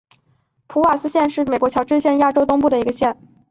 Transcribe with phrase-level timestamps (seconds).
[0.67, 3.15] 普瓦斯基县是美国乔治亚州中部的一个县。